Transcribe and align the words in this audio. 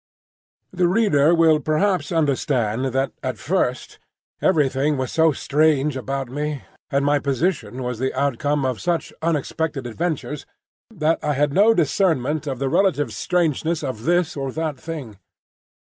The 0.73 0.87
reader 0.87 1.35
will 1.35 1.59
perhaps 1.59 2.11
understand 2.11 2.85
that 2.85 3.11
at 3.21 3.37
first 3.37 3.99
everything 4.41 4.97
was 4.97 5.11
so 5.11 5.31
strange 5.31 5.95
about 5.95 6.27
me, 6.27 6.63
and 6.89 7.05
my 7.05 7.19
position 7.19 7.83
was 7.83 7.99
the 7.99 8.11
outcome 8.19 8.65
of 8.65 8.81
such 8.81 9.13
unexpected 9.21 9.85
adventures, 9.85 10.47
that 10.89 11.19
I 11.23 11.33
had 11.33 11.53
no 11.53 11.75
discernment 11.75 12.47
of 12.47 12.57
the 12.57 12.67
relative 12.67 13.13
strangeness 13.13 13.83
of 13.83 14.05
this 14.05 14.35
or 14.35 14.51
that 14.53 14.79
thing. 14.79 15.19